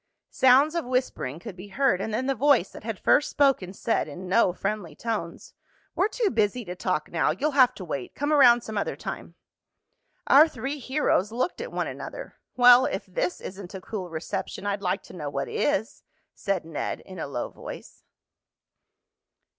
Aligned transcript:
Sounds 0.31 0.73
of 0.73 0.83
whispering 0.83 1.37
could 1.37 1.55
be 1.55 1.67
heard, 1.67 2.01
and 2.01 2.11
then 2.11 2.25
the 2.25 2.33
voice 2.33 2.69
that 2.71 2.83
had 2.83 2.97
first 2.97 3.29
spoken 3.29 3.71
said 3.71 4.07
in 4.07 4.27
no 4.27 4.51
friendly 4.51 4.95
tones: 4.95 5.53
"We're 5.93 6.07
too 6.07 6.31
busy 6.31 6.65
to 6.65 6.75
talk 6.75 7.11
now. 7.11 7.29
You'll 7.29 7.51
have 7.51 7.75
to 7.75 7.85
wait. 7.85 8.15
Come 8.15 8.33
around 8.33 8.61
some 8.61 8.79
other 8.79 8.95
time." 8.95 9.35
Our 10.25 10.47
three 10.47 10.79
heroes 10.79 11.31
looked 11.31 11.61
at 11.61 11.71
one 11.71 11.85
another. 11.85 12.37
"Well, 12.55 12.85
if 12.87 13.05
this 13.05 13.39
isn't 13.41 13.75
a 13.75 13.81
cool 13.81 14.09
reception 14.09 14.65
I'd 14.65 14.81
like 14.81 15.03
to 15.03 15.13
know 15.13 15.29
what 15.29 15.47
is," 15.47 16.01
said 16.33 16.65
Ned 16.65 17.01
in 17.01 17.19
a 17.19 17.27
low 17.27 17.49
voice. 17.51 18.01